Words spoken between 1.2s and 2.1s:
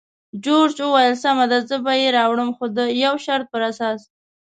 سمه ده، زه به یې